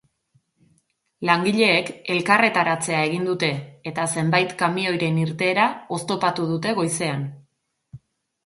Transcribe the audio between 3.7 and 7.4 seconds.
eta zenbait kamioiren irteera oztopatu dute goizean.